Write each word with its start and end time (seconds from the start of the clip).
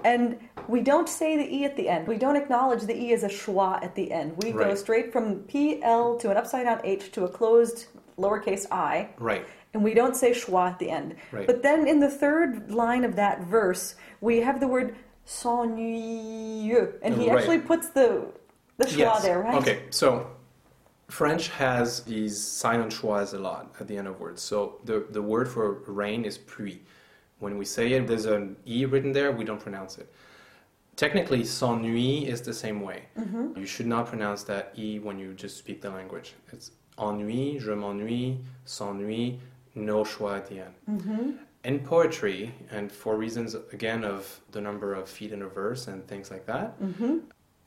and 0.04 0.38
we 0.68 0.80
don't 0.80 1.08
say 1.08 1.36
the 1.36 1.54
E 1.54 1.64
at 1.64 1.76
the 1.76 1.88
end. 1.88 2.06
We 2.06 2.16
don't 2.16 2.36
acknowledge 2.36 2.82
the 2.82 2.96
E 2.96 3.12
as 3.12 3.22
a 3.22 3.28
schwa 3.28 3.82
at 3.82 3.94
the 3.94 4.10
end. 4.12 4.36
We 4.42 4.52
go 4.52 4.74
straight 4.74 5.12
from 5.12 5.40
PL 5.44 6.16
to 6.18 6.30
an 6.30 6.36
upside 6.36 6.64
down 6.64 6.80
H 6.84 7.10
to 7.12 7.24
a 7.24 7.28
closed 7.28 7.86
lowercase 8.18 8.66
i. 8.70 9.08
Right. 9.18 9.46
And 9.72 9.82
we 9.84 9.94
don't 9.94 10.16
say 10.16 10.32
schwa 10.32 10.70
at 10.70 10.78
the 10.78 10.90
end. 10.90 11.16
Right. 11.32 11.46
But 11.46 11.62
then 11.62 11.86
in 11.86 12.00
the 12.00 12.10
third 12.10 12.70
line 12.70 13.04
of 13.04 13.16
that 13.16 13.44
verse, 13.44 13.94
we 14.20 14.38
have 14.40 14.60
the 14.60 14.68
word 14.68 14.96
s'ennuyeux. 15.26 16.94
And 17.02 17.14
he 17.14 17.30
Right. 17.30 17.38
actually 17.38 17.58
puts 17.60 17.88
the, 17.90 18.26
the 18.78 18.86
schwa 18.86 18.98
Yes. 18.98 19.22
there, 19.22 19.40
right? 19.40 19.54
Okay, 19.54 19.82
so 19.90 20.26
French 21.08 21.48
has 21.48 22.02
these 22.04 22.40
silent 22.40 22.92
schwas 22.92 23.34
a 23.34 23.38
lot 23.38 23.74
at 23.80 23.88
the 23.88 23.96
end 23.96 24.08
of 24.08 24.20
words. 24.20 24.42
So 24.42 24.80
the, 24.84 25.06
the 25.10 25.22
word 25.22 25.48
for 25.48 25.72
rain 25.86 26.24
is 26.24 26.38
pluie. 26.38 26.80
When 27.40 27.58
we 27.58 27.64
say 27.64 27.92
it, 27.94 28.06
there's 28.06 28.26
an 28.26 28.56
E 28.66 28.84
written 28.84 29.12
there, 29.12 29.32
we 29.32 29.44
don't 29.44 29.60
pronounce 29.60 29.98
it. 29.98 30.12
Technically, 30.96 31.40
s'ennuie 31.42 32.26
is 32.26 32.42
the 32.42 32.52
same 32.52 32.80
way. 32.82 33.04
Mm-hmm. 33.18 33.58
You 33.58 33.66
should 33.66 33.86
not 33.86 34.06
pronounce 34.06 34.42
that 34.44 34.72
E 34.76 34.98
when 34.98 35.18
you 35.18 35.32
just 35.34 35.56
speak 35.56 35.80
the 35.80 35.90
language. 35.90 36.34
It's 36.52 36.72
ennui, 36.98 37.58
je 37.58 37.70
m'ennuie, 37.74 38.38
s'ennuie, 38.66 39.38
no 39.74 40.04
schwa 40.04 40.36
at 40.36 40.46
the 40.48 40.58
end. 40.60 40.74
Mm-hmm. 40.90 41.30
In 41.64 41.78
poetry, 41.80 42.52
and 42.70 42.90
for 42.92 43.16
reasons 43.16 43.54
again 43.72 44.04
of 44.04 44.40
the 44.52 44.60
number 44.60 44.94
of 44.94 45.08
feet 45.08 45.32
in 45.32 45.42
a 45.42 45.48
verse 45.48 45.88
and 45.88 46.06
things 46.06 46.30
like 46.30 46.44
that, 46.46 46.78
Mm-hmm. 46.82 47.18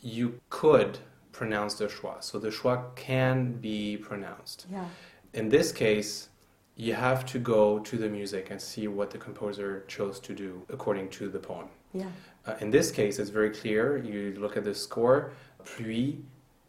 you 0.02 0.40
could 0.50 1.00
pronounce 1.32 1.74
the 1.76 1.88
schwa. 1.88 2.22
So 2.24 2.38
the 2.38 2.50
schwa 2.50 2.96
can 2.96 3.54
be 3.54 3.98
pronounced. 3.98 4.68
Yeah. 4.72 4.86
In 5.34 5.50
this 5.50 5.72
case, 5.72 6.30
you 6.76 6.94
have 6.94 7.26
to 7.28 7.40
go 7.40 7.80
to 7.80 7.98
the 7.98 8.10
music 8.10 8.50
and 8.50 8.60
see 8.60 8.88
what 8.88 9.12
the 9.12 9.18
composer 9.18 9.84
chose 9.88 10.20
to 10.20 10.34
do 10.34 10.62
according 10.70 11.10
to 11.10 11.30
the 11.30 11.40
poem. 11.40 11.68
Yeah. 11.94 12.06
Uh, 12.48 12.56
in 12.60 12.72
this 12.72 12.92
case, 12.92 13.20
it's 13.20 13.30
very 13.30 13.52
clear. 13.52 13.98
You 13.98 14.36
look 14.40 14.58
at 14.58 14.64
the 14.64 14.74
score, 14.74 15.32
pluie, 15.64 16.22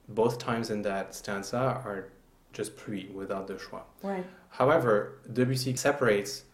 both 0.09 0.39
times 0.39 0.71
in 0.71 0.83
that 0.83 1.15
stanza 1.15 1.57
are 1.85 2.09
just 2.53 2.77
pluie 2.77 3.13
without 3.13 3.49
the 3.49 3.55
schwa. 3.55 3.81
Right. 4.03 4.25
However, 4.51 5.19
Debussy 5.33 5.75
separates 5.77 6.45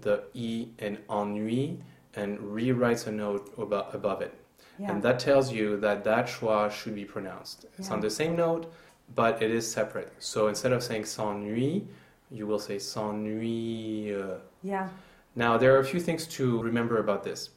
the 0.00 0.24
E 0.34 0.68
in 0.78 0.98
ennui 1.10 1.80
and 2.14 2.38
rewrites 2.38 3.06
a 3.06 3.10
note 3.12 3.56
abo- 3.56 3.92
above 3.94 4.20
it. 4.20 4.34
Yeah. 4.78 4.92
And 4.92 5.02
that 5.02 5.18
tells 5.18 5.50
you 5.50 5.78
that 5.80 6.04
that 6.04 6.26
schwa 6.26 6.70
should 6.70 6.94
be 6.94 7.04
pronounced. 7.04 7.64
It's 7.78 7.90
on 7.90 8.00
the 8.00 8.10
same 8.10 8.36
note, 8.36 8.70
but 9.14 9.42
it 9.42 9.50
is 9.50 9.68
separate. 9.68 10.12
So 10.18 10.48
instead 10.48 10.72
of 10.72 10.82
saying 10.82 11.02
s'ennuie, 11.04 11.86
you 12.30 12.46
will 12.46 12.58
say 12.58 12.76
s'ennuie. 12.76 14.38
yeah. 14.62 14.88
Now, 15.36 15.56
there 15.56 15.74
are 15.76 15.78
a 15.78 15.84
few 15.84 16.00
things 16.00 16.26
to 16.28 16.60
remember 16.62 16.98
about 16.98 17.22
this. 17.22 17.50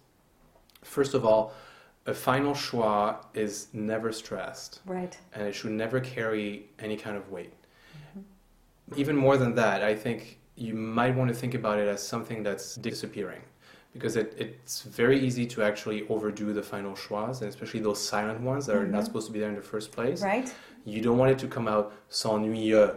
First 0.84 1.14
of 1.14 1.26
all, 1.26 1.54
a 2.06 2.14
final 2.14 2.54
schwa 2.54 3.18
is 3.34 3.68
never 3.74 4.12
stressed 4.12 4.82
Right. 4.86 5.18
and 5.34 5.48
it 5.48 5.54
should 5.54 5.72
never 5.72 6.00
carry 6.00 6.70
any 6.80 6.98
kind 6.98 7.16
of 7.18 7.30
weight. 7.32 7.54
Mm-hmm. 8.18 9.00
Even 9.00 9.16
more 9.16 9.38
than 9.38 9.56
that, 9.56 9.84
I 9.84 9.96
think 9.96 10.40
you 10.56 10.74
might 10.74 11.16
want 11.16 11.30
to 11.30 11.36
think 11.36 11.54
about 11.54 11.80
it 11.80 11.88
as 11.88 12.02
something 12.06 12.44
that's 12.44 12.76
disappearing 12.76 13.42
because 13.94 14.16
it, 14.16 14.34
it's 14.38 14.84
very 14.84 15.20
easy 15.20 15.46
to 15.48 15.62
actually 15.64 16.08
overdo 16.08 16.54
the 16.54 16.64
final 16.64 16.94
schwas, 16.94 17.42
and 17.42 17.50
especially 17.50 17.80
those 17.82 18.00
silent 18.02 18.40
ones 18.42 18.66
that 18.66 18.76
are 18.76 18.88
not 18.88 19.02
Mhm. 19.02 19.06
supposed 19.06 19.28
to 19.28 19.34
be 19.34 19.40
there 19.40 19.50
in 19.50 19.56
the 19.56 19.62
first 19.62 19.92
place. 19.92 20.22
Right. 20.24 20.54
You 20.86 21.02
don't 21.02 21.18
want 21.18 21.32
it 21.32 21.40
to 21.40 21.48
come 21.48 21.68
out 21.68 21.94
s'ennuyeux. 22.10 22.96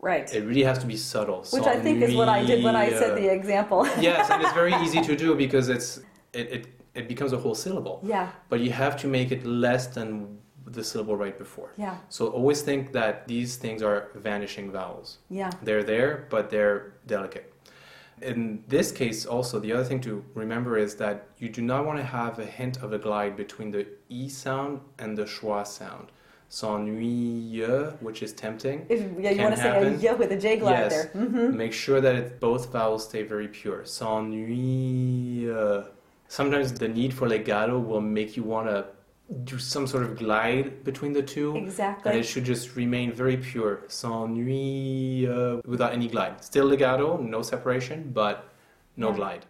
Right. 0.00 0.32
It 0.34 0.44
really 0.44 0.62
has 0.62 0.78
to 0.78 0.86
be 0.86 0.96
subtle. 0.96 1.44
Which 1.50 1.64
I 1.64 1.78
think 1.78 2.02
is 2.02 2.14
what 2.14 2.28
I 2.28 2.44
did 2.44 2.64
when 2.64 2.74
I 2.74 2.90
said 2.90 3.16
the 3.16 3.28
uh, 3.28 3.32
example. 3.32 3.86
yes, 4.00 4.30
and 4.30 4.42
it's 4.42 4.52
very 4.52 4.74
easy 4.76 5.02
to 5.02 5.14
do 5.14 5.34
because 5.44 5.68
it's 5.68 5.98
it, 6.32 6.52
it, 6.52 6.66
it 6.94 7.08
becomes 7.08 7.32
a 7.32 7.36
whole 7.36 7.54
syllable. 7.54 8.00
yeah. 8.02 8.30
But 8.48 8.60
you 8.60 8.72
have 8.72 8.96
to 9.02 9.06
make 9.06 9.30
it 9.30 9.44
less 9.44 9.88
than 9.88 10.38
the 10.66 10.82
syllable 10.84 11.16
right 11.16 11.36
before. 11.36 11.72
Yeah. 11.76 11.96
So 12.08 12.28
always 12.28 12.62
think 12.62 12.92
that 12.92 13.26
these 13.26 13.56
things 13.56 13.82
are 13.82 14.08
vanishing 14.14 14.70
vowels. 14.70 15.18
Yeah. 15.28 15.50
They're 15.62 15.82
there, 15.82 16.26
but 16.30 16.50
they're 16.50 16.94
delicate. 17.06 17.52
In 18.22 18.62
this 18.68 18.92
case, 18.92 19.24
also, 19.24 19.58
the 19.58 19.72
other 19.72 19.84
thing 19.84 20.00
to 20.02 20.22
remember 20.34 20.76
is 20.76 20.94
that 20.96 21.26
you 21.38 21.48
do 21.48 21.62
not 21.62 21.86
want 21.86 21.98
to 21.98 22.04
have 22.04 22.38
a 22.38 22.44
hint 22.44 22.82
of 22.82 22.92
a 22.92 22.98
glide 22.98 23.34
between 23.34 23.70
the 23.70 23.86
E 24.08 24.28
sound 24.28 24.80
and 24.98 25.16
the 25.16 25.24
schwa 25.24 25.66
sound. 25.66 26.12
S'ennuyeux, 26.50 27.96
which 28.02 28.22
is 28.22 28.32
tempting. 28.32 28.84
If, 28.88 29.00
yeah, 29.20 29.30
you 29.30 29.42
want 29.42 29.54
to 29.54 29.60
say 29.60 29.68
a 29.70 29.98
happen. 29.98 30.18
with 30.18 30.32
a 30.32 30.36
J 30.36 30.56
glide 30.58 30.72
Yes. 30.80 30.92
there. 30.92 31.10
Mm-hmm. 31.22 31.56
Make 31.56 31.72
sure 31.72 32.00
that 32.00 32.14
it, 32.16 32.40
both 32.40 32.72
vowels 32.72 33.04
stay 33.04 33.22
very 33.22 33.48
pure. 33.48 33.82
S'ennuyeux. 33.84 35.86
Sometimes 36.28 36.72
the 36.72 36.88
need 36.88 37.14
for 37.14 37.28
legato 37.28 37.78
will 37.78 38.00
make 38.00 38.36
you 38.36 38.42
want 38.42 38.68
to 38.68 38.86
do 39.44 39.58
some 39.58 39.86
sort 39.86 40.02
of 40.02 40.18
glide 40.18 40.82
between 40.82 41.12
the 41.12 41.22
two. 41.22 41.56
Exactly. 41.56 42.10
And 42.10 42.18
it 42.20 42.24
should 42.24 42.44
just 42.44 42.74
remain 42.76 43.12
very 43.12 43.36
pure, 43.36 43.82
s'ennuie, 43.88 45.64
without 45.66 45.92
any 45.92 46.08
glide. 46.08 46.42
Still 46.44 46.66
legato, 46.66 47.16
no 47.16 47.42
separation, 47.42 48.10
but 48.12 48.48
no 48.96 49.10
Yeah. 49.10 49.16
glide. 49.16 49.46